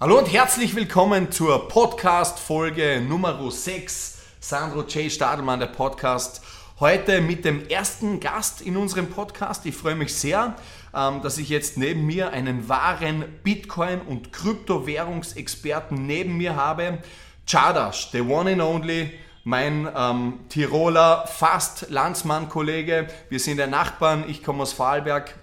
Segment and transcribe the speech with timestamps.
[0.00, 4.18] Hallo und herzlich willkommen zur Podcast-Folge Nummer 6.
[4.40, 5.12] Sandro J.
[5.12, 6.40] Stadelmann, der Podcast.
[6.80, 9.66] Heute mit dem ersten Gast in unserem Podcast.
[9.66, 10.56] Ich freue mich sehr,
[10.94, 17.00] ähm, dass ich jetzt neben mir einen wahren Bitcoin- und Kryptowährungsexperten neben mir habe.
[17.46, 19.12] Chadash, the one and only,
[19.44, 23.08] mein ähm, Tiroler, fast Landsmann-Kollege.
[23.28, 25.34] Wir sind der Nachbarn, ich komme aus Vorarlberg.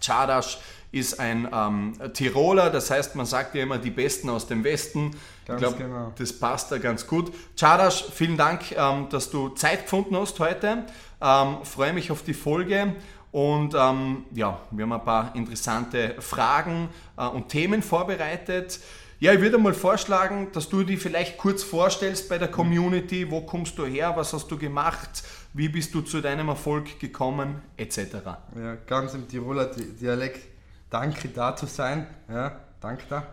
[0.00, 0.56] Chadash
[0.90, 5.16] ist ein ähm, Tiroler, das heißt, man sagt ja immer die Besten aus dem Westen.
[5.46, 6.12] Ganz ich glaube, genau.
[6.16, 7.32] das passt da ganz gut.
[7.56, 10.84] Chadash, vielen Dank, ähm, dass du Zeit gefunden hast heute.
[11.20, 12.94] Ähm, freue mich auf die Folge.
[13.32, 18.78] Und ähm, ja, wir haben ein paar interessante Fragen äh, und Themen vorbereitet.
[19.20, 23.30] Ja, ich würde mal vorschlagen, dass du dich vielleicht kurz vorstellst bei der Community.
[23.30, 24.12] Wo kommst du her?
[24.16, 25.22] Was hast du gemacht?
[25.54, 27.62] Wie bist du zu deinem Erfolg gekommen?
[27.76, 27.98] Etc.
[28.56, 30.40] Ja, ganz im Tiroler Di- Dialekt.
[30.90, 32.06] Danke da zu sein.
[32.28, 33.26] Ja, danke da.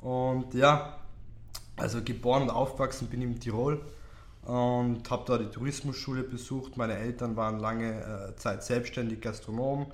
[0.00, 0.98] Und ja,
[1.76, 3.80] also geboren und aufgewachsen bin ich im Tirol
[4.42, 6.76] und habe da die Tourismusschule besucht.
[6.76, 9.86] Meine Eltern waren lange äh, Zeit selbstständig Gastronomen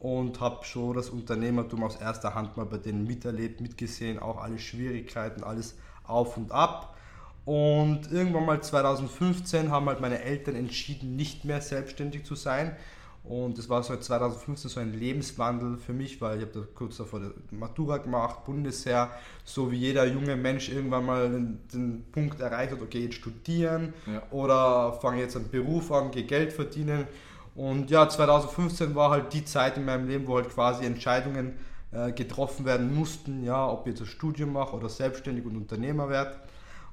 [0.00, 4.58] und habe schon das Unternehmertum aus erster Hand mal bei denen miterlebt, mitgesehen, auch alle
[4.58, 6.96] Schwierigkeiten, alles auf und ab.
[7.44, 12.76] Und irgendwann mal 2015 haben halt meine Eltern entschieden, nicht mehr selbstständig zu sein.
[13.24, 16.96] Und das war so 2015 so ein Lebenswandel für mich, weil ich habe da kurz
[16.96, 19.10] davor die Matura gemacht, Bundesheer,
[19.44, 23.94] so wie jeder junge Mensch irgendwann mal den, den Punkt erreicht hat, okay, jetzt studieren
[24.12, 24.22] Ja.
[24.32, 27.06] oder fange jetzt einen Beruf an, gehe Geld verdienen.
[27.54, 31.52] Und ja, 2015 war halt die Zeit in meinem Leben, wo halt quasi Entscheidungen
[31.92, 36.08] äh, getroffen werden mussten, ja, ob ich jetzt ein Studium mache oder selbstständig und Unternehmer
[36.08, 36.36] werde.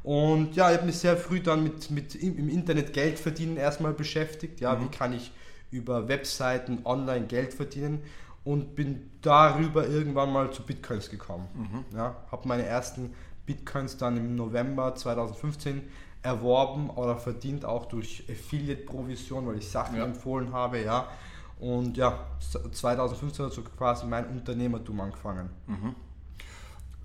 [0.03, 3.93] Und ja, ich habe mich sehr früh dann mit, mit im Internet Geld verdienen erstmal
[3.93, 4.59] beschäftigt.
[4.59, 5.31] Ja, wie kann ich
[5.71, 8.01] über Webseiten online Geld verdienen
[8.43, 11.47] und bin darüber irgendwann mal zu Bitcoins gekommen.
[11.95, 13.13] Ja, habe meine ersten
[13.45, 15.81] Bitcoins dann im November 2015
[16.21, 20.03] erworben oder verdient auch durch Affiliate-Provision, weil ich Sachen Ja.
[20.05, 21.07] empfohlen habe, ja.
[21.59, 22.19] Und ja,
[22.71, 25.49] 2015 hat so quasi mein Unternehmertum angefangen.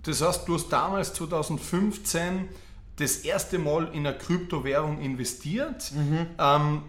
[0.02, 2.48] Das heißt, du hast damals 2015
[2.96, 5.92] das erste Mal in eine Kryptowährung investiert.
[6.38, 6.82] Ähm,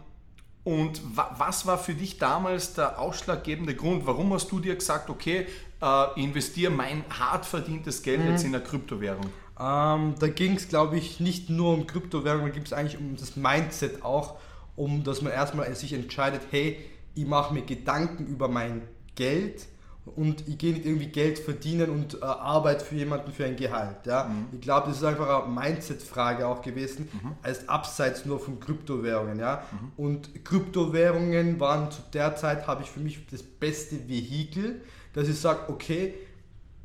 [0.65, 4.05] und wa was war für dich damals der ausschlaggebende Grund?
[4.05, 5.45] Warum hast du dir gesagt, okay,
[5.81, 9.27] äh, investiere mein hart verdientes Geld jetzt in eine Kryptowährung?
[9.59, 13.15] Ähm, da ging es, glaube ich, nicht nur um Kryptowährungen, da ging es eigentlich um
[13.15, 14.37] das Mindset auch,
[14.75, 16.77] um dass man erstmal sich entscheidet, hey,
[17.13, 18.81] ich mache mir Gedanken über mein
[19.13, 19.67] Geld
[20.05, 24.05] und ich gehe nicht irgendwie Geld verdienen und äh, arbeite für jemanden für ein Gehalt.
[24.05, 24.29] Ja?
[24.51, 27.09] Ich glaube, das ist einfach eine Mindset-Frage auch gewesen,
[27.41, 29.39] als abseits nur von Kryptowährungen.
[29.39, 29.63] Ja?
[29.97, 34.81] Und Kryptowährungen waren zu der Zeit, habe ich für mich das beste Vehikel,
[35.13, 36.13] dass ich sage, okay,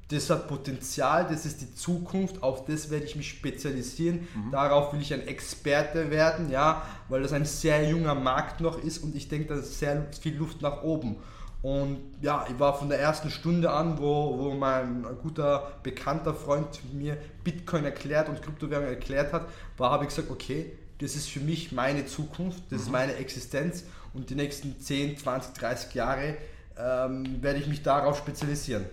[0.08, 5.00] das hat Potenzial, das ist die Zukunft, auf das werde ich mich spezialisieren, darauf will
[5.00, 9.28] ich ein Experte werden, ja, weil das ein sehr junger Markt noch ist und ich
[9.28, 11.16] denke, da ist sehr viel Luft nach oben.
[11.62, 16.80] Und ja, ich war von der ersten Stunde an, wo, wo mein guter, bekannter Freund
[16.94, 21.40] mir Bitcoin erklärt und Kryptowährung erklärt hat, war, habe ich gesagt, okay, das ist für
[21.40, 23.84] mich meine Zukunft, das ist meine Existenz
[24.14, 26.36] und die nächsten 10, 20, 30 Jahre
[26.78, 28.86] ähm, werde ich mich darauf spezialisieren.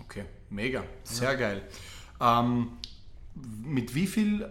[0.00, 1.62] Okay, mega, sehr geil.
[2.20, 2.72] Ähm,
[3.64, 4.48] mit wie viel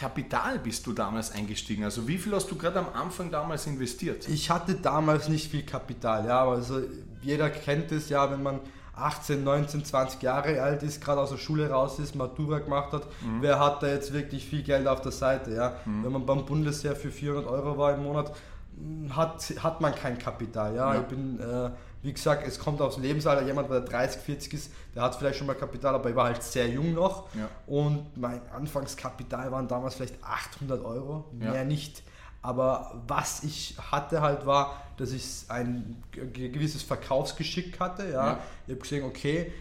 [0.00, 1.84] Kapital bist du damals eingestiegen?
[1.84, 4.26] Also wie viel hast du gerade am Anfang damals investiert?
[4.28, 6.80] Ich hatte damals nicht viel Kapital, ja, aber also
[7.20, 8.60] jeder kennt es ja, wenn man
[8.94, 13.06] 18, 19, 20 Jahre alt ist, gerade aus der Schule raus ist, Matura gemacht hat,
[13.40, 15.76] wer hat da jetzt wirklich viel Geld auf der Seite, ja?
[15.84, 18.32] Wenn man beim Bundesheer für 400 Euro war im Monat,
[18.76, 20.94] mh, hat, hat man kein Kapital, ja.
[20.94, 21.00] Ja.
[21.00, 21.70] Ich bin, äh,
[22.02, 25.46] wie gesagt, es kommt aufs Lebensalter, jemand, der 30, 40 ist, der hat vielleicht schon
[25.46, 27.48] mal Kapital, aber ich war halt sehr jung noch Ja.
[27.66, 31.50] und mein Anfangskapital waren damals vielleicht 800 Euro, Ja.
[31.52, 32.02] mehr nicht.
[32.42, 38.04] Aber was ich hatte halt war, dass ich ein ge- gewisses Verkaufsgeschick hatte.
[38.10, 38.26] Ja.
[38.28, 38.38] Ja.
[38.66, 39.52] Ich habe gesehen, okay,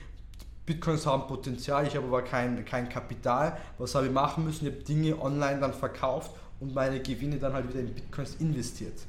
[0.65, 3.57] Bitcoins haben Potenzial, ich habe aber kein, kein Kapital.
[3.79, 4.67] Was habe ich machen müssen?
[4.67, 6.31] Ich habe Dinge online dann verkauft
[6.61, 8.99] und meine Gewinne dann halt wieder in Bitcoins investiert.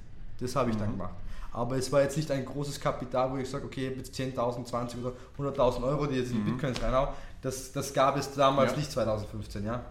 [0.41, 0.81] Das habe ich mhm.
[0.81, 1.15] dann gemacht.
[1.53, 4.15] Aber es war jetzt nicht ein großes Kapital, wo ich sage, okay, ich habe jetzt
[4.15, 6.57] 10.000, 20 oder 100.000 Euro, die jetzt in die mhm.
[6.57, 7.09] Bitcoins reinhauen.
[7.43, 8.79] Das, das gab es damals ja.
[8.79, 9.85] nicht 2015, ja.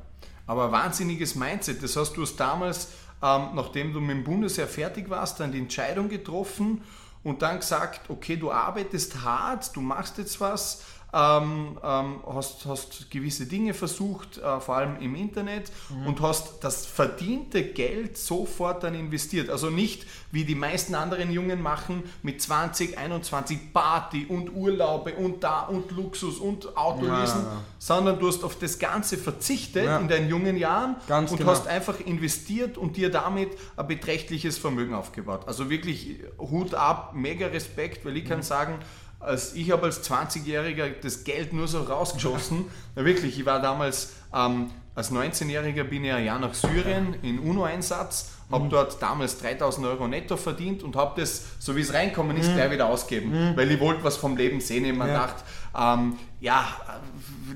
[0.48, 1.84] Aber wahnsinniges Mindset.
[1.84, 2.90] Das heißt, du hast damals,
[3.22, 6.82] ähm, nachdem du mit dem Bundesheer fertig warst, dann die Entscheidung getroffen
[7.24, 13.10] und dann gesagt, okay, du arbeitest hart, du machst jetzt was, ähm, ähm, hast, hast
[13.10, 16.08] gewisse Dinge versucht, äh, vor allem im Internet, mhm.
[16.08, 19.50] und hast das verdiente Geld sofort dann investiert.
[19.50, 25.44] Also nicht wie die meisten anderen Jungen machen mit 20, 21 Party und Urlaube und
[25.44, 29.98] da und Luxus und Autolesen, ja, sondern du hast auf das Ganze verzichtet ja.
[29.98, 31.52] in deinen jungen Jahren Ganz und genau.
[31.52, 35.42] hast einfach investiert und dir damit ein beträchtliches Vermögen aufgebaut.
[35.48, 38.30] Also wirklich Hut ab, mega Respekt, weil ich mhm.
[38.30, 38.80] kann sagen,
[39.20, 42.66] als ich habe als 20-Jähriger das Geld nur so rausgeschossen.
[42.96, 47.40] Na wirklich, ich war damals, ähm, als 19-Jähriger bin ich ein Jahr nach Syrien in
[47.40, 48.70] UNO-Einsatz, habe mhm.
[48.70, 52.56] dort damals 3000 Euro netto verdient und habe das, so wie es reinkommen ist, mhm.
[52.56, 53.58] gleich wieder ausgeben, mhm.
[53.58, 54.86] weil ich wollte was vom Leben sehen.
[54.86, 55.26] Ich habe ja.
[55.26, 55.44] gedacht,
[55.78, 56.68] ähm, ja,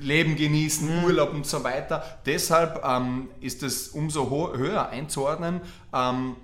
[0.00, 1.04] Leben genießen, mhm.
[1.04, 2.04] Urlaub und so weiter.
[2.26, 5.62] Deshalb ähm, ist es umso höher einzuordnen,
[5.92, 6.36] ähm,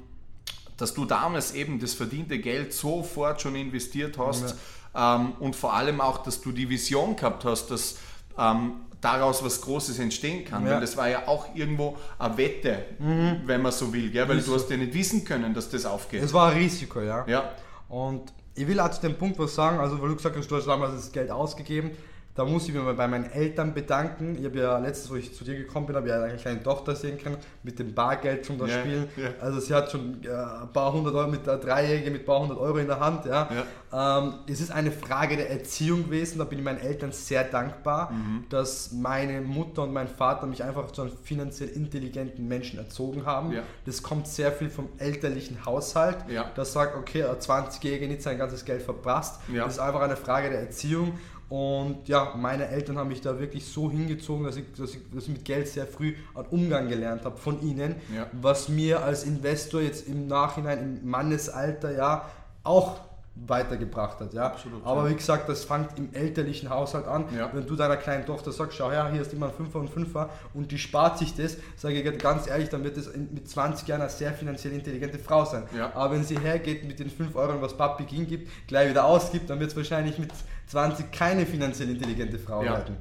[0.76, 4.50] dass du damals eben das verdiente Geld sofort schon investiert hast.
[4.50, 4.56] Ja
[4.94, 7.98] ähm, und vor allem auch, dass du die Vision gehabt hast, dass
[8.38, 10.66] ähm, daraus was Großes entstehen kann.
[10.66, 10.72] Ja.
[10.72, 13.42] Weil das war ja auch irgendwo eine Wette, mhm.
[13.46, 14.28] wenn man so will, gell?
[14.28, 14.56] weil Risiko.
[14.56, 16.22] du hast ja nicht wissen können, dass das aufgeht.
[16.22, 17.26] Es war ein Risiko, ja.
[17.26, 17.52] ja.
[17.88, 20.56] Und ich will auch zu dem Punkt was sagen, also weil du gesagt hast, du
[20.56, 21.93] hast damals das Geld ausgegeben,
[22.40, 24.38] da muss ich mich mal bei meinen Eltern bedanken.
[24.38, 26.96] Ich habe ja letztes, wo ich zu dir gekommen bin, habe ja eine kleine Tochter
[26.96, 29.08] sehen können, mit dem Bargeld zum das yeah, Spielen.
[29.19, 29.34] Yeah.
[29.42, 32.40] Also sie hat schon äh, ein paar hundert Euro, mit der Dreijährige mit ein paar
[32.40, 33.26] hundert Euro in der Hand.
[33.26, 33.46] Ja.
[33.92, 38.10] Ähm, es ist eine Frage der Erziehung gewesen, da bin ich meinen Eltern sehr dankbar,
[38.10, 38.46] mhm.
[38.48, 43.54] dass meine Mutter und mein Vater mich einfach zu einem finanziell intelligenten Menschen erzogen haben.
[43.84, 46.16] Das kommt sehr viel vom elterlichen Haushalt,
[46.54, 49.40] das sagt, okay, ein 20-Jähriger nicht sein ganzes Geld verprasst.
[49.54, 51.19] Das ist einfach eine Frage der Erziehung
[51.50, 55.25] und ja, meine Eltern haben mich da wirklich so hingezogen, dass ich, dass ich, dass
[55.25, 58.29] ich mit Geld sehr früh einen Umgang gelernt habe von ihnen, ja.
[58.41, 62.31] was mir als Investor jetzt im Nachhinein im Mannesalter ja
[62.62, 63.00] auch
[63.35, 64.35] weitergebracht hat.
[64.35, 64.47] Ja?
[64.47, 65.11] Absolut, Aber ja.
[65.11, 67.25] wie gesagt, das fängt im elterlichen Haushalt an.
[67.37, 67.50] Ja.
[67.53, 70.31] Wenn du deiner kleinen Tochter sagst, schau her, hier ist immer ein Fünfer und Fünfer
[70.53, 74.03] und die spart sich das, sage ich ganz ehrlich, dann wird es mit 20 Jahren
[74.03, 75.65] eine sehr finanziell intelligente Frau sein.
[75.77, 75.93] Ja.
[75.94, 79.49] Aber wenn sie hergeht mit den 5 Euro, was Papi ging gibt, gleich wieder ausgibt,
[79.49, 80.32] dann wird es wahrscheinlich mit
[80.67, 82.97] 20 keine finanziell intelligente Frau werden.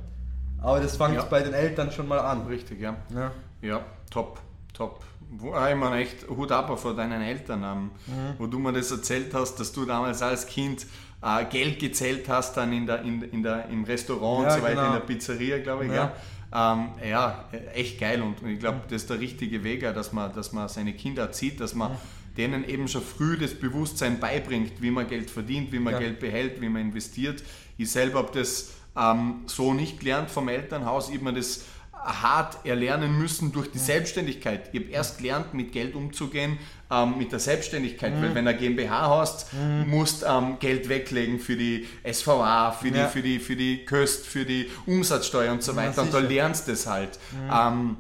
[0.62, 2.46] Aber das fängt bei den Eltern schon mal an.
[2.48, 2.98] Richtig, ja.
[3.14, 3.32] Ja,
[3.62, 4.40] ja top,
[4.74, 8.34] top wo, ich meine echt Hut ab vor deinen Eltern, ähm, mhm.
[8.38, 10.86] wo du mir das erzählt hast, dass du damals als Kind
[11.22, 14.64] äh, Geld gezählt hast dann in der, in, in der, im Restaurant ja, und so
[14.64, 14.88] weiter, genau.
[14.88, 15.92] in der Pizzeria, glaube ich.
[15.92, 16.14] Ja.
[16.52, 16.74] Ja.
[16.74, 17.46] Ähm, ja,
[17.76, 20.94] echt geil und ich glaube, das ist der richtige Weg, dass man, dass man seine
[20.94, 21.92] Kinder erzieht, dass man
[22.38, 26.00] denen eben schon früh das Bewusstsein beibringt, wie man Geld verdient, wie man ja.
[26.00, 27.44] Geld behält, wie man investiert.
[27.78, 31.66] Ich selber habe das ähm, so nicht gelernt vom Elternhaus, ich habe mir das
[32.04, 34.70] hart erlernen müssen durch die Selbstständigkeit.
[34.74, 36.58] Ich habe erst gelernt, mit Geld umzugehen,
[36.92, 38.22] ähm, mit der Selbstständigkeit, mhm.
[38.22, 39.90] weil wenn du eine GmbH hast, mhm.
[39.90, 43.08] musst ähm, Geld weglegen für die SVA, für die, ja.
[43.08, 45.98] für die, für die Köst, für die Umsatzsteuer und so weiter.
[45.98, 47.20] Ja, und da lernst du es halt.
[47.32, 47.52] Mhm.
[47.54, 47.98] Ähm,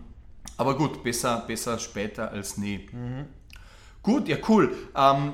[0.57, 2.89] aber gut, besser, besser später als nie.
[2.91, 3.25] Mhm.
[4.01, 4.75] Gut, ja cool.
[4.95, 5.33] Ähm,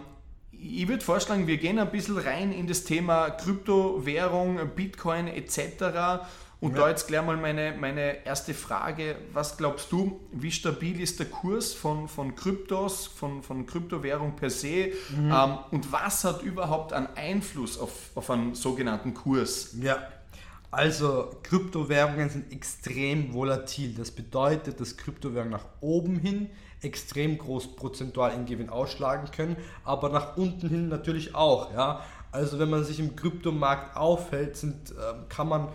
[0.51, 6.25] ich würde vorschlagen, wir gehen ein bisschen rein in das Thema Kryptowährung, Bitcoin etc.
[6.65, 6.81] Und ja.
[6.81, 9.17] da jetzt gleich mal meine, meine erste Frage.
[9.31, 14.49] Was glaubst du, wie stabil ist der Kurs von, von Kryptos, von, von Kryptowährung per
[14.49, 14.91] se?
[15.15, 15.31] Mhm.
[15.31, 19.75] Ähm, und was hat überhaupt einen Einfluss auf, auf einen sogenannten Kurs?
[19.79, 20.07] Ja,
[20.71, 23.93] also Kryptowährungen sind extrem volatil.
[23.93, 26.49] Das bedeutet, dass Kryptowährungen nach oben hin
[26.81, 31.71] extrem groß prozentual in Gewinn ausschlagen können, aber nach unten hin natürlich auch.
[31.73, 32.01] Ja?
[32.31, 34.93] Also wenn man sich im Kryptomarkt aufhält, sind, äh,
[35.29, 35.67] kann man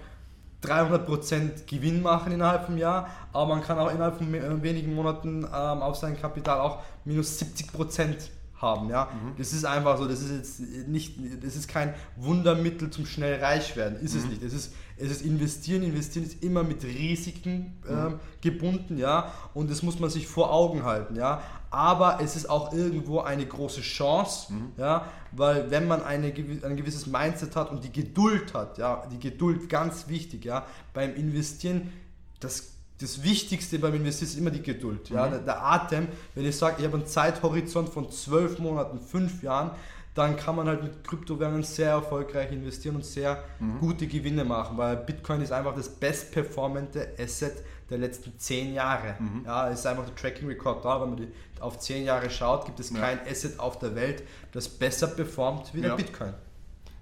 [0.63, 5.45] 300% Gewinn machen innerhalb vom Jahr, aber man kann auch innerhalb von äh, wenigen Monaten
[5.45, 5.49] ähm,
[5.83, 8.89] auf sein Kapital auch minus 70% haben.
[8.91, 9.07] Ja?
[9.07, 9.33] Mhm.
[9.39, 13.77] Das ist einfach so, das ist jetzt nicht, das ist kein Wundermittel zum schnell reich
[13.77, 14.21] werden, ist mhm.
[14.21, 14.43] es nicht.
[14.43, 18.21] Es ist, es ist investieren, investieren ist immer mit Risiken mhm.
[18.41, 21.43] gebunden, ja, und das muss man sich vor Augen halten, ja.
[21.73, 24.73] Aber es ist auch irgendwo eine große Chance, mhm.
[24.77, 29.21] ja, weil wenn man eine, ein gewisses Mindset hat und die Geduld hat, ja, die
[29.21, 31.93] Geduld ganz wichtig, ja, beim Investieren,
[32.41, 35.09] das das Wichtigste beim Investieren ist immer die Geduld.
[35.11, 35.27] Ja?
[35.27, 35.31] Mhm.
[35.31, 39.71] Der, der, Atem, wenn ich sage, ich habe einen Zeithorizont von zwölf Monaten, fünf Jahren,
[40.15, 43.79] dann kann man halt mit Kryptowährungen sehr erfolgreich investieren und sehr Mhm.
[43.79, 47.55] gute Gewinne machen, weil Bitcoin ist einfach das bestperformante Asset
[47.89, 49.17] der letzten zehn Jahre.
[49.19, 49.43] Mhm.
[49.47, 51.29] Ja, es ist einfach der Tracking Record da, wenn man die
[51.61, 52.99] auf zehn Jahre schaut, gibt es Ja.
[53.01, 55.97] kein Asset auf der Welt, das besser performt wie der Ja.
[55.97, 56.35] Bitcoin.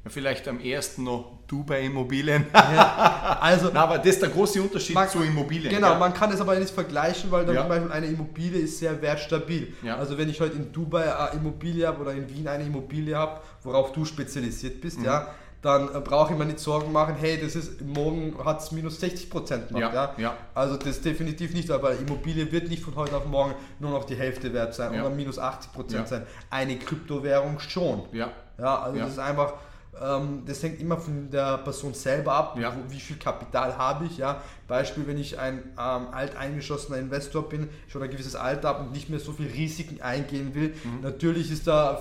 [0.04, 2.46] Ja, vielleicht am ersten noch Dubai Immobilien.
[2.52, 5.74] Also Na, aber das ist der große Unterschied Man- zu Immobilien.
[5.74, 5.98] Genau, ja.
[5.98, 7.62] man kann es aber nicht vergleichen, weil dann Ja.
[7.62, 9.74] zum Beispiel eine Immobilie ist sehr wertstabil.
[9.82, 9.96] Ja.
[9.96, 13.40] Also wenn ich heute in Dubai eine Immobilie habe oder in Wien eine Immobilie habe,
[13.62, 14.80] worauf du spezialisiert Mhm.
[14.80, 15.28] bist, ja,
[15.62, 19.00] dann äh, brauche ich mir nicht Sorgen machen, hey, das ist morgen hat es minus
[19.00, 19.92] 60 Prozent gemacht.
[19.92, 20.36] Ja, Ja, ja.
[20.54, 24.14] Also das definitiv nicht, aber Immobilie wird nicht von heute auf morgen nur noch die
[24.14, 25.00] Hälfte wert sein Ja.
[25.04, 26.06] oder minus 80 Prozent Ja.
[26.06, 26.26] sein.
[26.50, 28.02] Eine Kryptowährung schon.
[28.12, 28.28] ja.
[28.60, 29.04] Ja, also Ja.
[29.04, 29.52] das ist einfach,
[30.46, 32.72] das hängt immer von der Person selber ab, Ja.
[32.88, 34.18] wie viel Kapital habe ich.
[34.18, 34.40] Ja.
[34.68, 39.08] Beispiel, wenn ich ein ähm, alteingeschossener Investor bin, schon ein gewisses Alter habe und nicht
[39.08, 41.00] mehr so viel Risiken eingehen will, Mhm.
[41.02, 41.98] natürlich ist da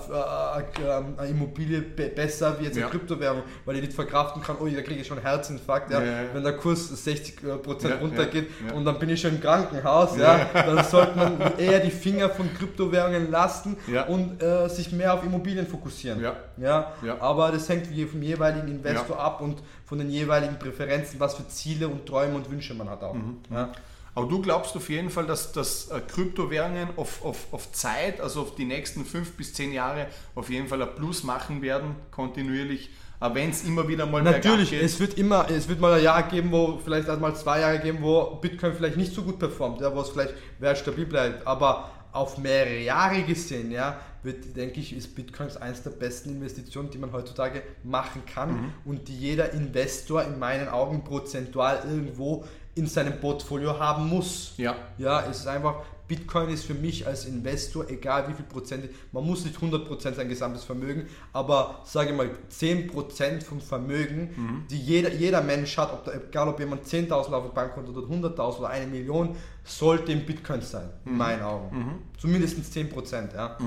[0.78, 2.90] äh, äh, eine Immobilie be besser wie jetzt eine Ja.
[2.90, 6.12] Kryptowährung, weil ich nicht verkraften kann, oh, da kriege ich schon einen Herzinfarkt, ja, Ja,
[6.34, 10.50] wenn der Kurs 60 Prozent Ja, runtergeht und dann bin ich schon im Krankenhaus, ja,
[10.54, 13.78] dann sollte man eher die Finger von Kryptowährungen lassen
[14.10, 16.22] und äh, sich mehr auf Immobilien fokussieren.
[16.58, 16.92] Ja.
[17.20, 21.88] Aber das hängt vom jeweiligen Investor ab und von den jeweiligen Präferenzen, was für Ziele
[21.88, 23.14] und Träume und Wünsche man hat auch.
[23.14, 23.38] Mhm.
[23.52, 23.72] Ja.
[24.18, 28.42] Aber du glaubst auf jeden Fall, dass, dass äh, Kryptowährungen auf, auf, auf Zeit, also
[28.42, 32.90] auf die nächsten fünf bis zehn Jahre, auf jeden Fall ein Plus machen werden, kontinuierlich,
[33.20, 34.82] wenn es immer wieder mal Natürlich, geht.
[34.82, 38.00] es wird immer, es wird mal ein Jahr geben, wo vielleicht einmal zwei Jahre geben,
[38.02, 42.38] wo Bitcoin vielleicht nicht so gut performt, ja, wo es vielleicht wertstabil bleibt, aber auf
[42.38, 47.12] mehrere Jahre gesehen, ja, wird, denke ich, ist Bitcoin eines der besten Investitionen, die man
[47.14, 48.74] heutzutage machen kann Mhm.
[48.86, 52.44] und die jeder Investor in meinen Augen prozentual irgendwo
[52.76, 54.54] in seinem Portfolio haben muss.
[54.58, 54.76] Ja.
[54.98, 59.26] Ja, es ist einfach, Bitcoin ist für mich als Investor, egal wie viel Prozent, man
[59.26, 65.42] muss nicht 100% sein gesamtes Vermögen, aber sage mal 10% vom Vermögen, die jeder, jeder
[65.42, 68.88] Mensch hat, ob da, egal ob jemand 10.000 auf dem Bankkonto oder 100.000 oder eine
[68.88, 69.36] Million,
[69.66, 72.04] sollte in Bitcoin sein, in meinen Augen.
[72.20, 73.58] Zumindest 10%, ja.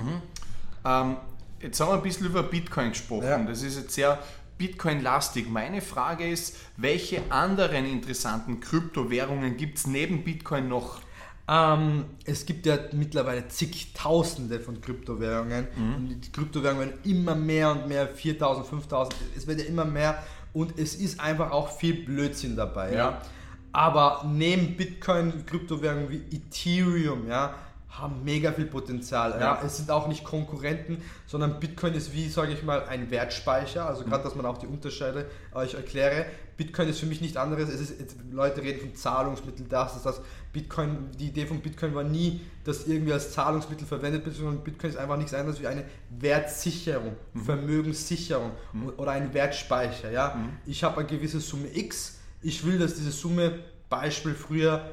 [0.85, 1.17] Ähm,
[1.61, 3.27] jetzt haben wir ein bisschen über Bitcoin gesprochen.
[3.27, 3.39] Ja.
[3.39, 4.19] Das ist jetzt sehr
[4.57, 5.49] Bitcoin-lastig.
[5.49, 11.01] Meine Frage ist, welche anderen interessanten Kryptowährungen gibt es neben Bitcoin noch?
[11.53, 15.67] Ähm, es gibt ja mittlerweile zigtausende von Kryptowährungen
[15.97, 20.23] und die Kryptowährungen werden immer mehr und mehr, 4000, 5000, es wird ja immer mehr
[20.53, 22.93] und es ist einfach auch viel Blödsinn dabei.
[22.93, 22.97] Ja.
[22.97, 23.23] Ja.
[23.73, 27.55] Aber neben Bitcoin, Kryptowährungen wie Ethereum, ja,
[28.01, 29.33] haben mega viel Potenzial.
[29.33, 29.41] Ja.
[29.41, 29.63] Ja.
[29.65, 33.87] Es sind auch nicht Konkurrenten, sondern Bitcoin ist wie, sage ich mal, ein Wertspeicher.
[33.87, 36.27] Also gerade, dass man auch die Unterschiede euch erkläre.
[36.57, 37.71] Bitcoin ist für mich nichts anderes.
[37.71, 40.21] Es ist, jetzt, Leute reden von Zahlungsmittel, das ist das.
[40.53, 44.91] Bitcoin, die Idee von Bitcoin war nie, dass irgendwie als Zahlungsmittel verwendet wird, sondern Bitcoin
[44.91, 48.51] ist einfach nichts anderes wie eine Wertsicherung, Vermögenssicherung
[48.97, 50.11] oder ein Wertspeicher.
[50.11, 50.37] Ja?
[50.67, 52.19] Ich habe eine gewisse Summe X.
[52.43, 54.89] Ich will, dass diese Summe, Beispiel früher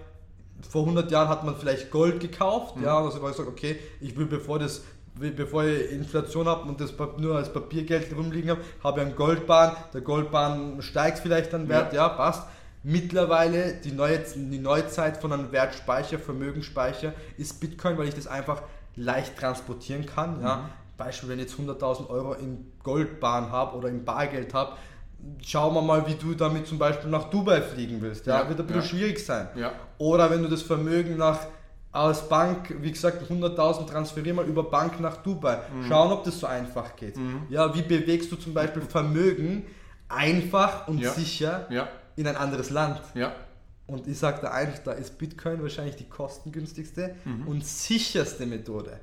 [0.70, 4.26] vor 100 Jahren hat man vielleicht Gold gekauft, ja, also man gesagt, okay, ich will
[4.26, 4.84] bevor das
[5.20, 9.76] bevor ich Inflation habe und das nur als Papiergeld rumliegen habe, habe ich einen Goldbahn,
[9.94, 12.48] der Goldbahn steigt vielleicht an Wert, ja, passt.
[12.84, 18.62] Mittlerweile die neue, die Neuzeit von einem Wertspeicher, Vermögensspeicher ist Bitcoin, weil ich das einfach
[18.96, 20.42] leicht transportieren kann.
[20.42, 20.70] Ja.
[20.96, 24.74] Beispiel, wenn ich jetzt 100.000 Euro in Goldbahn habe oder in Bargeld habe,
[25.44, 28.26] schauen wir mal, wie du damit zum Beispiel nach Dubai fliegen willst.
[28.28, 28.88] Ja, Ja, wird ein bisschen ja.
[28.88, 29.48] schwierig sein.
[29.56, 29.72] Ja.
[29.98, 31.40] Oder wenn du das Vermögen nach
[31.92, 35.58] aus Bank, wie gesagt, 100.000 transferier mal über Bank nach Dubai.
[35.74, 35.86] Mhm.
[35.88, 37.16] Schauen, ob das so einfach geht.
[37.50, 39.64] Ja, wie bewegst du zum Beispiel Vermögen
[40.08, 41.12] einfach und Ja.
[41.12, 41.68] sicher
[42.16, 43.02] in ein anderes Land?
[43.16, 43.34] ja,
[43.88, 47.48] Und ich sage da eins, da ist Bitcoin wahrscheinlich die kostengünstigste Mhm.
[47.48, 49.00] und sicherste Methode.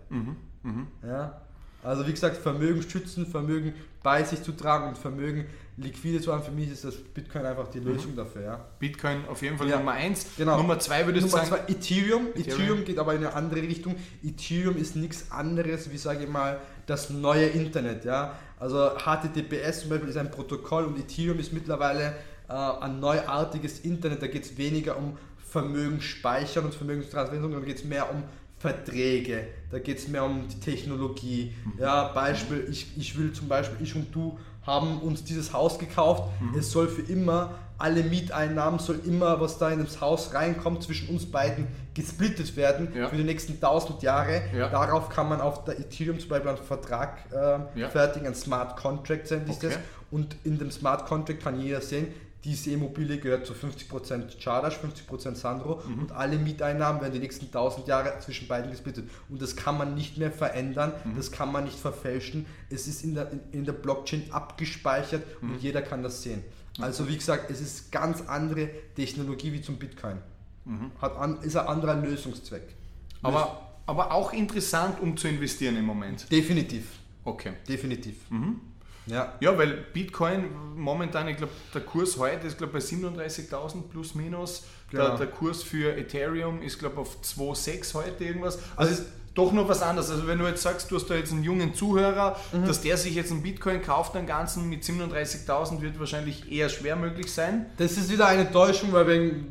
[1.03, 1.41] Ja?
[1.85, 6.43] Also wie gesagt, Vermögen schützen, Vermögen bei sich zu tragen und Vermögen liquide zu haben,
[6.43, 8.43] für mich ist das Bitcoin einfach die Lösung dafür.
[8.43, 8.65] Ja?
[8.79, 9.79] Bitcoin auf jeden Fall Ja.
[9.79, 10.27] Nummer eins.
[10.37, 10.57] Genau.
[10.57, 11.49] Nummer zwei würde ich Nummer sagen.
[11.49, 12.29] zwei, Ethereum.
[12.29, 12.61] Ethereum.
[12.61, 13.97] Ethereum geht aber in eine andere Richtung.
[14.23, 18.05] Ethereum ist nichts anderes wie, sage ich mal, das neue Internet.
[18.05, 18.39] Ja?
[18.59, 22.15] Also HTTPS zum Beispiel ist ein Protokoll und Ethereum ist mittlerweile
[22.49, 24.23] äh, ein neuartiges Internet.
[24.23, 25.19] Da geht es weniger um
[25.51, 28.23] Vermögensspeichern und Vermögenstransferierung, sondern geht es mehr um
[28.69, 31.55] Verträge, da geht es mehr um die Technologie.
[31.79, 36.31] Ja, Beispiel, ich, ich will zum Beispiel, ich und du haben uns dieses Haus gekauft,
[36.59, 41.09] es soll für immer, alle Mieteinnahmen soll immer, was da in das Haus reinkommt, zwischen
[41.11, 43.09] uns beiden gesplittet werden Ja.
[43.09, 44.41] für die nächsten 1000 Jahre.
[44.57, 44.71] Ja.
[44.71, 47.91] Darauf kann man auf der Ethereum zum Beispiel einen Vertrag äh, Ja.
[47.91, 49.69] fertigen, ein Smart Contract nennt sich Okay.
[49.69, 49.79] das.
[50.11, 52.07] Und in dem Smart Contract kann jeder sehen,
[52.45, 56.01] diese Immobilie gehört zu 50% Chardash, 50% Sandro mhm.
[56.01, 59.09] und alle Mieteinnahmen werden die nächsten 1000 Jahre zwischen beiden gesplittet.
[59.29, 61.17] Und das kann man nicht mehr verändern, mhm.
[61.17, 62.47] das kann man nicht verfälschen.
[62.69, 65.53] Es ist in der, in, der Blockchain abgespeichert mhm.
[65.53, 66.45] und jeder kann das sehen.
[66.79, 70.19] Also wie gesagt, es ist ganz andere Technologie wie zum Bitcoin.
[70.65, 70.91] Mhm.
[71.01, 72.75] Hat an, ist ein anderer Lösungszweck.
[73.23, 76.31] Aber, aber auch interessant, um zu investieren im Moment.
[76.31, 76.87] Definitiv.
[77.25, 77.55] Okay.
[77.67, 78.31] Definitiv.
[78.31, 78.61] Mhm.
[79.07, 79.35] Ja.
[79.41, 84.65] ja, weil Bitcoin momentan, ich glaube, der Kurs heute ist glaube bei 37.000 plus minus.
[84.91, 85.09] Genau.
[85.09, 88.59] Der, der, Kurs für Ethereum ist glaube auf 2,6 heute irgendwas.
[88.77, 90.11] Also ist doch noch was anderes.
[90.11, 92.67] Also wenn du jetzt sagst, du hast da jetzt einen jungen Zuhörer, mhm.
[92.67, 96.95] dass der sich jetzt einen Bitcoin kauft, einen ganzen mit 37.000 wird wahrscheinlich eher schwer
[96.95, 97.67] möglich sein.
[97.77, 99.47] Das ist wieder eine Täuschung, weil wenn,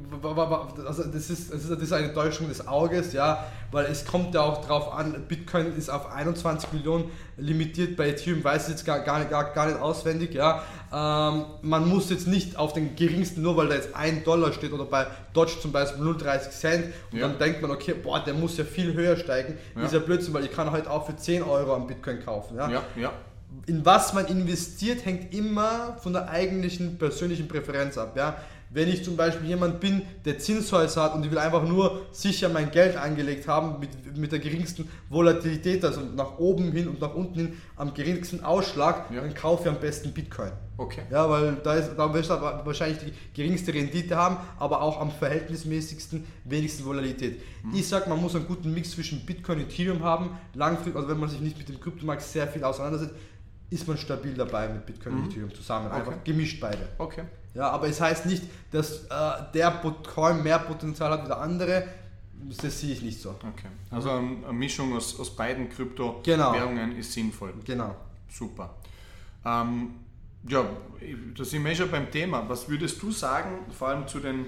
[0.85, 4.61] also das ist, das ist eine Täuschung des Auges, ja, weil es kommt ja auch
[4.61, 9.25] darauf an, Bitcoin ist auf 21 Millionen limitiert, bei Ethereum weiß ich jetzt gar, gar,
[9.25, 10.63] gar, gar nicht auswendig, ja.
[10.95, 14.73] Ähm, man muss jetzt nicht auf den geringsten, nur weil da jetzt ein Dollar steht
[14.73, 17.27] oder bei Dodge zum Beispiel 0,30 Cent und ja.
[17.27, 19.85] dann denkt man, okay, boah, der muss ja viel höher steigen, ja.
[19.85, 22.69] ist ja Blödsinn, weil ich kann heute auch für 10 Euro am Bitcoin kaufen, ja.
[22.69, 23.12] ja, ja.
[23.65, 28.38] In was man investiert, hängt immer von der eigentlichen persönlichen Präferenz ab, ja
[28.73, 32.49] wenn ich zum Beispiel jemand bin, der Zinshäuser hat und ich will einfach nur sicher
[32.49, 37.13] mein Geld angelegt haben mit, mit der geringsten Volatilität, also nach oben hin und nach
[37.13, 39.21] unten hin am geringsten Ausschlag, ja.
[39.21, 40.51] dann kaufe ich am besten Bitcoin.
[40.77, 41.01] Okay.
[41.11, 45.11] Ja, weil da, ist, da wirst du wahrscheinlich die geringste Rendite haben, aber auch am
[45.11, 47.41] verhältnismäßigsten wenigsten Volatilität.
[47.63, 47.75] Mhm.
[47.75, 50.31] Ich sag, man muss einen guten Mix zwischen Bitcoin und Ethereum haben.
[50.55, 53.13] Langfristig, also wenn man sich nicht mit dem Kryptomarkt sehr viel auseinandersetzt,
[53.69, 55.23] ist man stabil dabei mit Bitcoin mhm.
[55.23, 55.87] und Ethereum zusammen.
[55.87, 55.95] Okay.
[55.95, 56.89] Einfach gemischt beide.
[56.97, 57.23] Okay.
[57.53, 59.10] Ja, aber es heißt nicht, dass äh,
[59.53, 61.88] der Bitcoin mehr Potenzial hat wie der andere.
[62.62, 63.29] Das sehe ich nicht so.
[63.29, 63.67] Okay.
[63.91, 67.00] Also eine Mischung aus, aus beiden Kryptowährungen genau.
[67.00, 67.53] ist sinnvoll.
[67.63, 67.95] Genau.
[68.27, 68.75] Super.
[69.45, 69.91] Ähm,
[70.48, 70.65] ja,
[71.38, 72.43] da sind wir schon beim Thema.
[72.48, 74.45] Was würdest du sagen, vor allem zu den,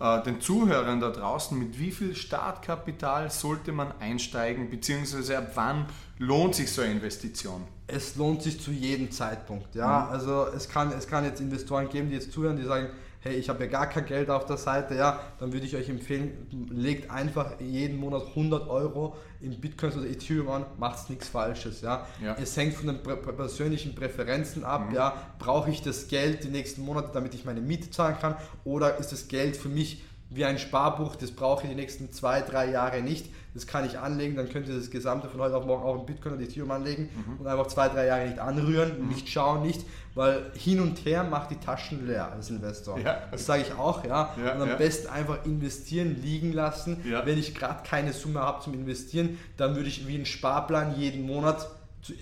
[0.00, 5.86] äh, den Zuhörern da draußen, mit wie viel Startkapital sollte man einsteigen, beziehungsweise ab wann
[6.18, 7.66] lohnt sich so eine Investition?
[7.86, 9.74] es lohnt sich zu jedem Zeitpunkt.
[9.74, 10.06] Ja?
[10.06, 10.12] Mhm.
[10.12, 12.88] Also es kann, es kann jetzt Investoren geben, die jetzt zuhören, die sagen,
[13.24, 15.88] hey, ich habe ja gar kein Geld auf der Seite, ja, dann würde ich euch
[15.88, 21.80] empfehlen, legt einfach jeden Monat 100 Euro in Bitcoins oder Ethereum an, macht nichts Falsches,
[21.80, 22.06] ja.
[22.22, 22.36] ja.
[22.40, 24.94] Es hängt von den persönlichen Präferenzen ab, mhm.
[24.94, 25.16] ja.
[25.38, 29.10] Brauche ich das Geld die nächsten Monate, damit ich meine Miete zahlen kann, oder ist
[29.10, 30.02] das Geld für mich
[30.34, 33.30] wie ein Sparbuch, das brauche ich die nächsten zwei, drei Jahre nicht.
[33.54, 36.06] Das kann ich anlegen, dann könnt ihr das Gesamte von heute auf morgen auch in
[36.06, 37.38] Bitcoin oder Ethereum anlegen mhm.
[37.38, 39.08] und einfach zwei, drei Jahre nicht anrühren, mhm.
[39.08, 42.98] nicht schauen, nicht, weil hin und her macht die Taschen leer als Investor.
[42.98, 43.22] Ja.
[43.30, 44.34] Das sage ich auch, ja.
[44.44, 44.74] ja und am ja.
[44.74, 47.04] besten einfach investieren, liegen lassen.
[47.24, 51.24] Wenn ich gerade keine Summe habe zum Investieren, dann würde ich wie einen Sparplan jeden
[51.24, 51.68] Monat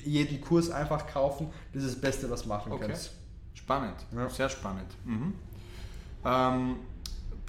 [0.05, 1.49] jeden Kurs einfach kaufen.
[1.73, 2.89] Das ist das Beste, was machen okay.
[2.89, 3.13] kannst.
[3.55, 3.97] Spannend,
[4.29, 4.89] sehr spannend.
[5.05, 5.35] Mhm.
[6.25, 6.77] Ähm,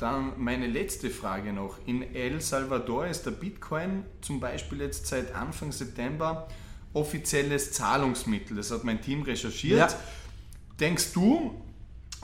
[0.03, 1.77] dann meine letzte Frage noch.
[1.85, 6.47] In El Salvador ist der Bitcoin zum Beispiel jetzt seit Anfang September
[6.93, 8.57] offizielles Zahlungsmittel.
[8.57, 9.91] Das hat mein Team recherchiert.
[9.91, 9.99] Ja.
[10.79, 11.59] Denkst du,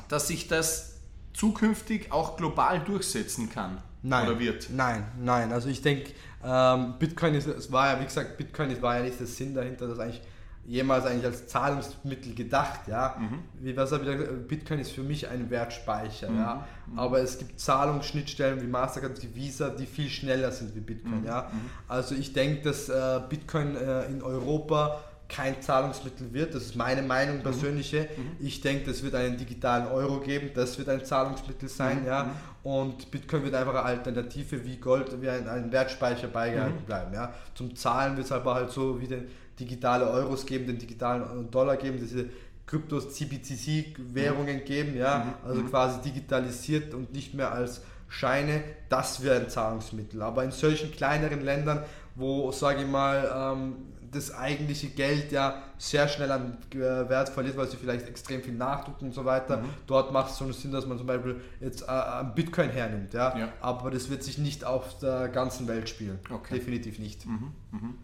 [0.10, 0.98] dass sich das
[1.34, 3.82] zukünftig auch global durchsetzen kann?
[4.04, 4.28] Nein.
[4.28, 4.70] Oder wird?
[4.72, 5.54] Nein, nein.
[5.54, 6.12] Also ich denke,
[6.44, 9.88] ähm, Bitcoin ist, es war ja, wie gesagt, Bitcoin war ja nicht der Sinn dahinter,
[9.88, 10.22] dass eigentlich
[10.70, 13.16] jemals eigentlich als Zahlungsmittel gedacht, ja.
[13.20, 13.40] Mhm.
[13.60, 16.38] Wie was wieder, Bitcoin ist für mich ein Wertspeicher, mhm.
[16.38, 16.68] ja.
[16.86, 17.00] Mhm.
[17.00, 21.26] Aber es gibt Zahlungsschnittstellen wie Mastercard, wie Visa, die viel schneller sind wie Bitcoin, mhm.
[21.26, 21.50] ja.
[21.52, 21.70] Mhm.
[21.88, 26.56] Also ich denke, dass äh, Bitcoin äh, in Europa kein Zahlungsmittel wird.
[26.56, 27.44] Das ist meine Meinung mhm.
[27.44, 28.10] persönliche.
[28.18, 28.46] Mhm.
[28.46, 30.50] Ich denke, das wird einen digitalen Euro geben.
[30.54, 32.08] Das wird ein Zahlungsmittel sein, mhm.
[32.08, 32.36] ja.
[32.64, 37.34] Und Bitcoin wird einfach eine Alternative wie Gold, wie ein, ein Wertspeicher beigehalten bleiben, ja.
[37.54, 39.28] Zum Zahlen wird es aber halt so wie den
[39.60, 42.26] digitale Euros geben, den digitalen Dollar geben, diese
[42.66, 45.50] Kryptos, CBCC-Währungen geben, ja, mhm.
[45.50, 45.70] also mhm.
[45.70, 50.22] quasi digitalisiert und nicht mehr als Scheine, das wäre ein Zahlungsmittel.
[50.22, 51.84] Aber in solchen kleineren Ländern,
[52.16, 53.76] wo, sage ich mal, ähm,
[54.12, 58.54] das eigentliche Geld ja sehr schnell an äh, Wert verliert, weil sie vielleicht extrem viel
[58.54, 59.58] nachdrucken und so weiter.
[59.58, 59.70] Mhm.
[59.88, 63.38] Dort macht es schon Sinn, dass man zum Beispiel jetzt äh, Bitcoin hernimmt, ja?
[63.38, 63.50] ja?
[63.62, 66.20] Aber das wird sich nicht auf der ganzen Welt spielen.
[66.30, 66.56] Okay.
[66.56, 67.26] Definitiv nicht.
[67.26, 67.52] Mhm.
[67.72, 67.96] Mhm.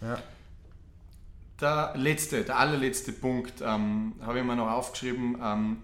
[0.00, 0.18] Ja.
[1.60, 5.36] Der letzte, der allerletzte Punkt ähm, habe ich mir noch aufgeschrieben.
[5.42, 5.76] Ähm,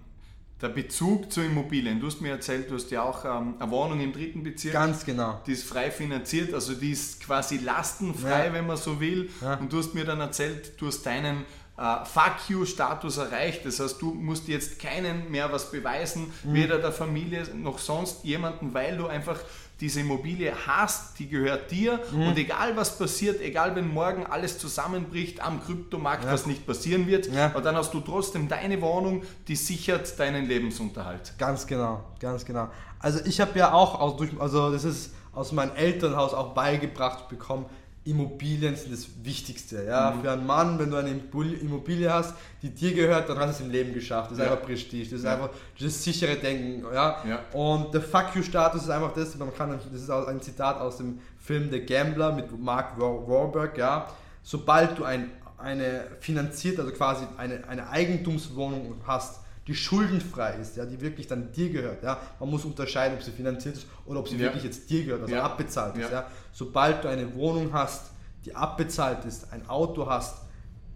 [0.61, 1.99] der Bezug zu Immobilien.
[1.99, 4.73] Du hast mir erzählt, du hast ja auch ähm, eine Wohnung im dritten Bezirk.
[4.73, 5.39] Ganz genau.
[5.45, 8.53] Die ist frei finanziert, also die ist quasi lastenfrei, ja.
[8.53, 9.29] wenn man so will.
[9.41, 9.55] Ja.
[9.55, 11.45] Und du hast mir dann erzählt, du hast deinen
[11.77, 13.65] äh, Fuck you-Status erreicht.
[13.65, 16.53] Das heißt, du musst jetzt keinen mehr was beweisen, mhm.
[16.53, 19.37] weder der Familie noch sonst jemanden, weil du einfach
[19.79, 22.29] diese Immobilie hast, die gehört dir Mhm.
[22.29, 27.27] und egal was passiert, egal wenn morgen alles zusammenbricht am Kryptomarkt, was nicht passieren wird,
[27.27, 27.45] Ja.
[27.47, 31.33] aber dann hast du trotzdem deine Wohnung, die sichert deinen Lebensunterhalt.
[31.37, 32.69] Ganz genau, ganz genau.
[32.97, 37.29] Also ich habe ja auch, aus, durch, also das ist aus meinem Elternhaus auch beigebracht
[37.29, 37.67] bekommen,
[38.09, 39.83] Immobilien sind das Wichtigste.
[39.85, 40.11] Ja?
[40.11, 40.21] Mhm.
[40.21, 43.67] Für einen Mann, wenn du eine Immobilie- hast, die dir gehört, dann hast du es
[43.67, 44.31] im Leben geschafft.
[44.31, 44.51] Das ist Ja.
[44.51, 45.33] einfach Prestige, das ist Ja.
[45.33, 46.83] einfach das sichere Denken.
[46.93, 47.23] Ja?
[47.27, 47.39] Ja.
[47.53, 50.97] Und der Fuck You-Status ist einfach das, man kann, das ist auch ein Zitat aus
[50.97, 53.77] dem Film The Gambler mit Mark Wa- Wahlberg.
[53.77, 54.07] Ja?
[54.43, 60.85] Sobald du ein, eine finanziert, also quasi eine, eine Eigentumswohnung hast, die schuldenfrei ist, ja,
[60.85, 62.01] die wirklich dann dir gehört.
[62.03, 62.17] Ja.
[62.39, 64.43] Man muss unterscheiden, ob sie finanziert ist oder ob sie Ja.
[64.43, 65.43] wirklich jetzt dir gehört, also Ja.
[65.43, 66.09] abbezahlt ist.
[66.11, 66.25] Ja.
[66.53, 68.11] Sobald du eine Wohnung hast,
[68.45, 70.37] die abbezahlt ist, ein Auto hast,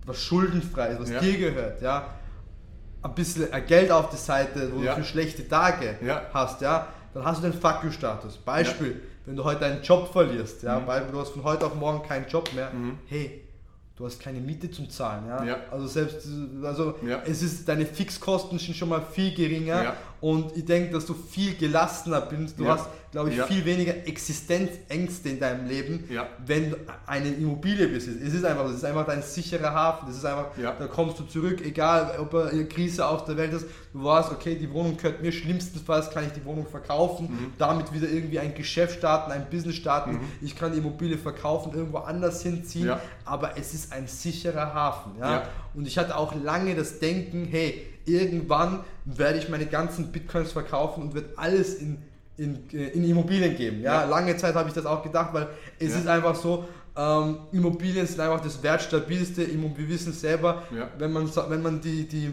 [0.05, 2.07] was schuldenfrei ist, was dir gehört, ja,
[3.03, 6.21] ein bisschen Geld auf die Seite, wo du für schlechte Tage Ja.
[6.33, 8.37] hast, ja, dann hast du den Fuck You-Status.
[8.37, 10.69] Beispiel, wenn du heute einen Job verlierst, Mhm.
[10.69, 12.71] ja, weil du hast von heute auf morgen keinen Job mehr,
[13.07, 13.43] hey,
[13.95, 15.43] du hast keine Miete zum Zahlen, ja.
[15.43, 15.57] Ja.
[15.71, 16.27] Also selbst,
[16.63, 17.21] also Ja.
[17.25, 19.95] es ist, deine Fixkosten sind schon mal viel geringer Ja.
[20.21, 22.57] Und ich denke, dass du viel gelassener bist.
[22.59, 22.75] Du Ja.
[22.75, 23.45] hast, glaube ich, Ja.
[23.47, 26.27] viel weniger Existenzängste in deinem Leben, Ja.
[26.45, 28.21] wenn du eine Immobilie besitzt.
[28.21, 30.07] Es ist einfach, das ist einfach dein sicherer Hafen.
[30.07, 33.65] Das ist einfach, da kommst du zurück, egal ob eine Krise auf der Welt ist.
[33.93, 35.31] Du weißt, okay, die Wohnung gehört mir.
[35.31, 37.53] Schlimmstenfalls kann ich die Wohnung verkaufen, Mhm.
[37.57, 40.19] damit wieder irgendwie ein Geschäft starten, ein Business starten.
[40.41, 42.91] Ich kann die Immobilie verkaufen, irgendwo anders hinziehen.
[43.25, 45.13] Aber es ist ein sicherer Hafen.
[45.19, 45.43] Ja.
[45.73, 51.03] Und ich hatte auch lange das Denken, hey, irgendwann werde ich meine ganzen Bitcoins verkaufen
[51.03, 51.97] und wird alles in,
[52.37, 53.81] in, äh, in Immobilien geben.
[53.81, 54.01] Ja?
[54.03, 54.09] Ja.
[54.09, 55.47] Lange Zeit habe ich das auch gedacht, weil
[55.79, 55.99] es Ja.
[55.99, 56.65] ist einfach so,
[56.97, 59.47] ähm, Immobilien sind einfach das wertstabilste.
[59.47, 60.89] Wir wissen selber, Ja.
[60.97, 62.31] wenn man, wenn man die, die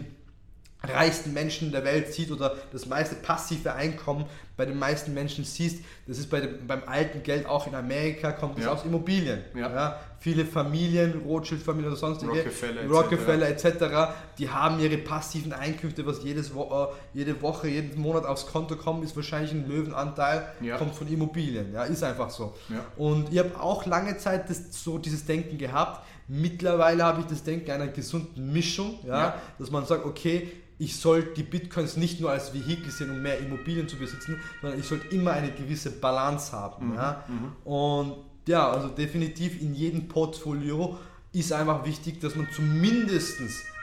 [0.83, 4.25] reichsten Menschen der Welt sieht oder das meiste passive Einkommen
[4.59, 8.31] bei den meisten Menschen siehst, das ist bei dem, beim alten Geld auch in Amerika,
[8.33, 8.73] kommt das Ja.
[8.73, 9.39] aus Immobilien.
[9.55, 9.97] Ja.
[10.19, 12.91] Viele Familien, Rothschild-Familien oder sonstige, Rockefeller etc.
[12.91, 18.25] Rockefeller etc., die haben ihre passiven Einkünfte, was jedes Wo äh, jede Woche, jeden Monat
[18.25, 20.77] aufs Konto kommt, ist wahrscheinlich ein Löwenanteil, Ja.
[20.77, 21.71] kommt von Immobilien.
[21.73, 22.53] Ja, ist einfach so.
[22.67, 22.85] Ja.
[22.97, 26.05] Und ich habe auch lange Zeit das, so dieses Denken gehabt.
[26.27, 29.41] Mittlerweile habe ich das Denken einer gesunden Mischung, ja, Ja.
[29.57, 33.37] dass man sagt, okay, ich soll die Bitcoins nicht nur als Vehikel sehen, um mehr
[33.39, 36.93] Immobilien zu besitzen, sondern ich sollte immer eine gewisse Balance haben.
[36.95, 37.23] Ja?
[37.65, 38.15] Und
[38.47, 40.97] ja, also definitiv in jedem Portfolio
[41.31, 43.39] ist einfach wichtig, dass man zumindest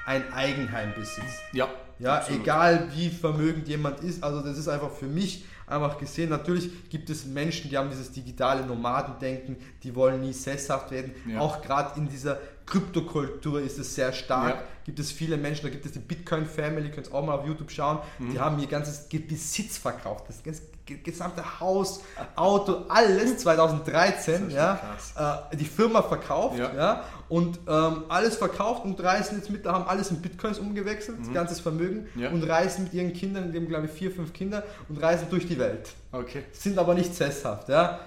[0.06, 1.40] ein Eigenheim besitzt.
[1.52, 2.42] Ja, Ja, absolut.
[2.42, 6.30] egal wie vermögend jemand ist, also das ist einfach für mich einfach gesehen.
[6.30, 11.12] Natürlich gibt es Menschen, die haben dieses digitale Nomadendenken, die wollen nie sesshaft werden.
[11.28, 11.40] Ja.
[11.40, 14.54] Auch gerade in dieser Kryptokultur ist es sehr stark.
[14.56, 14.62] Ja.
[14.84, 17.46] Gibt es viele Menschen, da gibt es die Bitcoin Family, könnt ihr auch mal auf
[17.46, 18.32] YouTube schauen, Mhm.
[18.32, 20.26] die haben ihr ganzes Besitz verkauft.
[20.28, 22.00] Das ges- ge- gesamte Haus,
[22.36, 26.72] Auto, alles 2013, Das ist ja, äh, die Firma verkauft, Ja.
[26.74, 31.32] ja, und ähm, alles verkauft und reisen jetzt mit, haben alles in Bitcoins umgewechselt, das
[31.32, 32.22] ganze Vermögen Mhm.
[32.22, 32.30] Ja.
[32.30, 35.46] und reisen mit ihren Kindern, die haben glaube ich vier, fünf Kinder und reisen durch
[35.48, 35.88] die Welt.
[36.12, 36.44] Okay.
[36.52, 37.98] Sind aber nicht sesshaft, ja.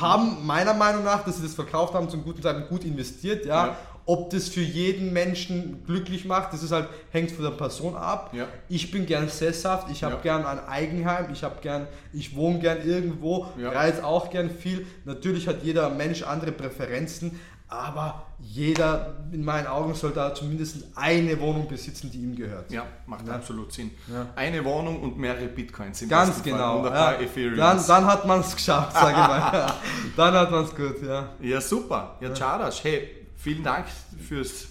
[0.00, 3.66] Haben meiner Meinung nach, dass sie das verkauft haben, zum guten Zeitpunkt gut investiert, ja.
[3.66, 3.76] Ja.
[4.04, 8.30] Ob das für jeden Menschen glücklich macht, das ist halt, hängt von der Person ab.
[8.34, 8.46] Ja.
[8.68, 10.20] Ich bin gern sesshaft, ich habe Ja.
[10.22, 13.70] gern ein Eigenheim, ich habe gern, ich wohne gern irgendwo, Ja.
[13.70, 14.86] reise auch gern viel.
[15.04, 17.38] Natürlich hat jeder Mensch andere Präferenzen,
[17.72, 22.70] aber jeder in meinen Augen sollte da zumindest eine Wohnung besitzen, die ihm gehört.
[22.70, 23.34] Ja, macht Ja.
[23.34, 23.90] absolut Sinn.
[24.12, 24.26] Ja.
[24.36, 26.84] Eine Wohnung und mehrere Bitcoins im Ganz genau.
[26.84, 27.16] Ja.
[27.56, 29.72] Dann, dann hat man es geschafft, sage ich mal.
[30.16, 31.30] dann hat man es gut, ja.
[31.40, 32.16] ja, super.
[32.20, 33.86] Ja, Charash, hey, vielen Dank
[34.28, 34.66] fürs...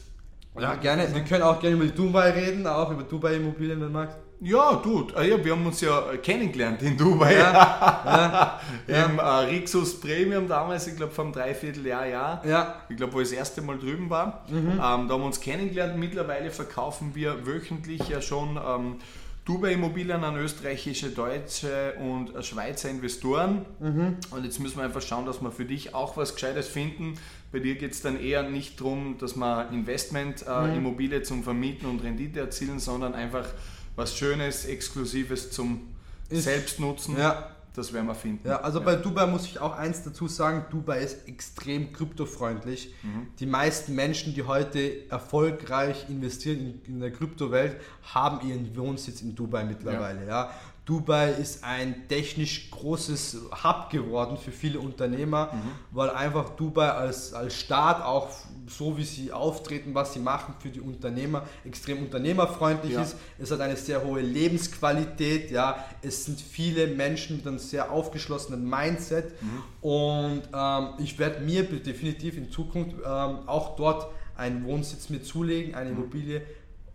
[0.60, 1.08] Ja, gerne.
[1.14, 4.18] Wir können auch gerne über Dubai reden, auch über Dubai-Immobilien, wenn du magst.
[4.44, 7.36] Ja, du, äh, ja, wir haben uns ja kennengelernt in Dubai.
[7.38, 12.42] Ja, ja, Im äh, Rixus Premium damals, ich glaube vom Dreivierteljahr, ja.
[12.44, 12.76] ja.
[12.90, 14.44] Ich glaube, wo ich das erste Mal drüben war.
[14.50, 14.72] Mhm.
[14.72, 15.96] Ähm, da haben wir uns kennengelernt.
[15.98, 18.96] Mittlerweile verkaufen wir wöchentlich ja schon ähm,
[19.46, 23.66] Dubai-Immobilien an österreichische, deutsche und äh, Schweizer Investoren.
[23.80, 24.18] Mhm.
[24.32, 27.14] Und jetzt müssen wir einfach schauen, dass wir für dich auch was Gescheites finden.
[27.52, 31.24] Bei dir geht es dann eher nicht darum, dass wir Investment-Immobilie Mhm.
[31.26, 33.46] zum Vermieten und Rendite erzielen, sondern einfach
[33.96, 35.88] was Schönes, Exklusives zum
[36.30, 37.18] Ist- Selbstnutzen.
[37.18, 37.52] Ja.
[37.74, 38.46] Das werden wir finden.
[38.46, 42.94] Ja, also bei Dubai muss ich auch eins dazu sagen, Dubai ist extrem kryptofreundlich.
[43.40, 47.78] Die meisten Menschen, die heute erfolgreich investieren in, in der Kryptowelt,
[48.14, 50.28] haben ihren Wohnsitz in Dubai mittlerweile.
[50.28, 50.52] Ja.
[50.84, 55.62] Dubai ist ein technisch großes Hub geworden für viele Unternehmer, mhm.
[55.92, 58.30] weil einfach Dubai als, als Staat auch
[58.72, 63.02] so wie sie auftreten, was sie machen für die Unternehmer, extrem unternehmerfreundlich ja.
[63.02, 63.16] ist.
[63.40, 65.84] Es hat eine sehr hohe Lebensqualität, ja.
[66.02, 69.64] Es sind viele Menschen mit einem sehr aufgeschlossenen Mindset mhm.
[69.82, 75.76] und ähm, ich werde mir definitiv in Zukunft ähm, auch dort einen Wohnsitz mir zulegen,
[75.76, 75.98] eine mhm.
[75.98, 76.42] Immobilie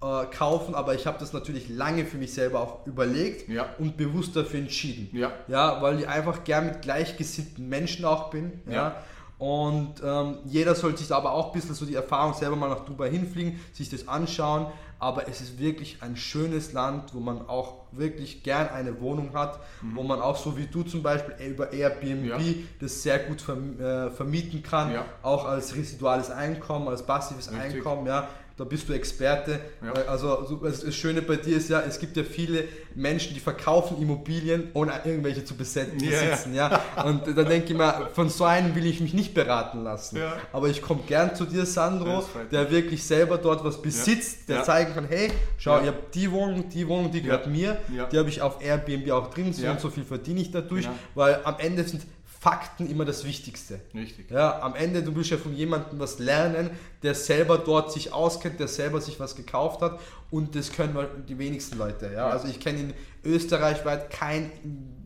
[0.02, 3.66] äh, kaufen, aber ich habe das natürlich lange für mich selber auch überlegt ja.
[3.78, 5.08] und bewusst dafür entschieden.
[5.12, 5.32] Ja.
[5.48, 8.52] ja, weil ich einfach gern mit gleichgesinnten Menschen auch bin.
[8.66, 8.72] Ja.
[8.72, 9.02] ja.
[9.38, 12.84] Und ähm, jeder sollte sich aber auch ein bisschen so die Erfahrung selber mal nach
[12.84, 14.66] Dubai hinfliegen, sich das anschauen.
[14.98, 19.60] Aber es ist wirklich ein schönes Land, wo man auch wirklich gern eine Wohnung hat,
[19.82, 19.96] mhm.
[19.96, 22.38] wo man auch so wie du zum Beispiel über Airbnb ja.
[22.80, 25.04] das sehr gut äh, vermieten kann, ja.
[25.22, 27.76] auch als residuales Einkommen, als passives Richtig.
[27.76, 28.06] Einkommen.
[28.06, 29.60] Ja da bist du Experte.
[29.84, 29.92] Ja.
[30.06, 32.64] Also das Schöne bei dir ist ja, es gibt ja viele
[32.94, 36.54] Menschen, die verkaufen Immobilien, ohne irgendwelche zu besitzen.
[36.54, 37.02] Ja, ja.
[37.04, 40.16] Und da denke ich mal, von so einem will ich mich nicht beraten lassen.
[40.16, 40.36] Ja.
[40.52, 44.94] Aber ich komme gern zu dir, Sandro, der wirklich selber dort was besitzt, der zeigen
[44.94, 47.76] kann, hey, schau, ich habe die Wohnung, die Wohnung, die gehört mir,
[48.10, 51.40] die habe ich auf Airbnb auch drin, so und so viel verdiene ich dadurch, weil
[51.44, 52.02] am Ende sind
[52.46, 53.80] Fakten immer das Wichtigste.
[53.92, 54.30] Richtig.
[54.30, 56.70] Ja, am Ende, du willst ja von jemandem was lernen,
[57.02, 59.98] der selber dort sich auskennt, der selber sich was gekauft hat
[60.30, 60.96] und das können
[61.28, 62.06] die wenigsten Leute.
[62.06, 62.12] Ja?
[62.12, 62.28] ja.
[62.28, 64.52] Also ich kenne in Österreich weit kein,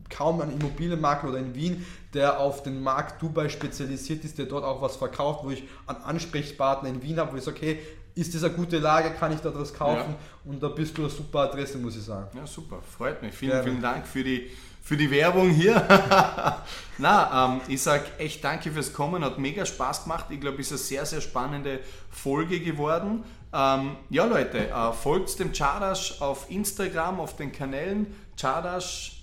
[0.07, 4.63] kaum einen Immobilienmakler oder in Wien, der auf den Markt Dubai spezialisiert ist, der dort
[4.63, 7.79] auch was verkauft, wo ich einen Ansprechpartner in Wien habe, wo ich sage, okay,
[8.13, 10.11] ist das eine gute Lage, kann ich da was kaufen?
[10.11, 10.51] Ja.
[10.51, 12.37] Und da bist du eine super Adresse, muss ich sagen.
[12.37, 13.33] Ja, super, freut mich.
[13.33, 13.63] Vielen, Gerne.
[13.63, 14.51] vielen Dank für die
[14.81, 15.75] für die Werbung hier.
[16.97, 20.25] Na, ähm, ich sage echt danke fürs Kommen, hat mega Spaß gemacht.
[20.29, 23.23] Ich glaube, es ist eine sehr, sehr spannende Folge geworden.
[23.53, 29.17] Ähm, ja, Leute, äh, folgt dem Chadash auf Instagram, auf den Kanälen Chadash.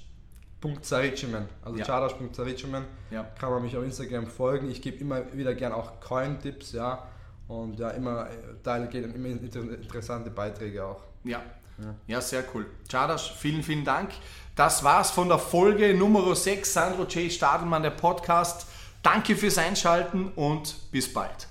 [0.83, 1.85] Zaricimen, also ja.
[1.85, 3.23] chadash.zaricimen, ja.
[3.39, 4.69] kann man mich auf Instagram folgen.
[4.69, 7.07] Ich gebe immer wieder gern auch Coin-Tipps, ja,
[7.47, 11.05] und ja, immer äh, teile gehen immer interessante Beiträge auch.
[11.23, 11.43] Ja,
[11.79, 12.67] ja, ja sehr cool.
[12.89, 14.11] Chadash, vielen, vielen Dank.
[14.59, 16.73] Das war's von der Folge Nummer 6.
[16.73, 17.31] Sandro J.
[17.31, 18.67] Stadelmann, der Podcast.
[19.05, 21.47] Danke fürs Einschalten und bis bald.